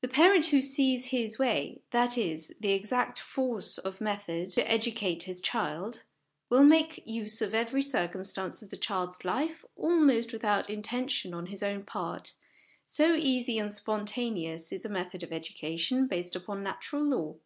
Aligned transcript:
The 0.00 0.08
parent 0.08 0.46
who 0.46 0.62
sees 0.62 1.04
his 1.04 1.38
way 1.38 1.82
that 1.90 2.16
is, 2.16 2.56
the 2.58 2.72
exact 2.72 3.18
force 3.20 3.76
of 3.76 4.00
method 4.00 4.48
to 4.54 4.66
educate 4.66 5.24
his 5.24 5.42
child, 5.42 6.04
will 6.48 6.64
make 6.64 7.06
use 7.06 7.42
of 7.42 7.52
every 7.52 7.82
circumstance 7.82 8.62
of 8.62 8.70
the 8.70 8.78
child's 8.78 9.22
life 9.22 9.62
almost 9.76 10.32
without 10.32 10.70
intention 10.70 11.34
on 11.34 11.48
his 11.48 11.62
own 11.62 11.84
part, 11.84 12.32
so 12.86 13.14
easy 13.14 13.58
and 13.58 13.74
spontaneous 13.74 14.72
is 14.72 14.86
a 14.86 14.88
method 14.88 15.22
of 15.22 15.28
educa 15.28 15.78
tion 15.78 16.06
based 16.06 16.34
upon 16.34 16.62
Natural 16.62 17.02
Law. 17.04 17.36